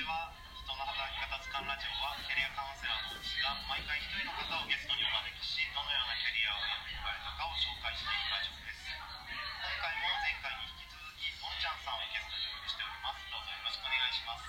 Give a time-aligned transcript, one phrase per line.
[0.00, 8.80] ちは人の働き方図鑑ラジオはキャリアカウンセラーの私が毎回1人の方をゲストにお招きしどのようなキャリアをやっていかれたかを紹介していくラジオです。
[8.88, 8.96] 今
[9.76, 13.28] 回も前回に引き続きのんちゃんさんをゲストにお呼びしております。
[13.28, 14.48] どうぞよろしくお願いします。